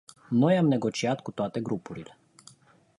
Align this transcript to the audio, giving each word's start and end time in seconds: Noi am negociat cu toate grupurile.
Noi 0.29 0.57
am 0.57 0.67
negociat 0.67 1.19
cu 1.21 1.31
toate 1.31 1.61
grupurile. 1.61 2.17